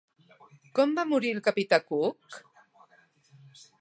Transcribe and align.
Com 0.79 0.95
va 0.99 1.03
morir 1.11 1.33
el 1.35 1.43
capità 1.49 1.81
Cook? 1.91 2.41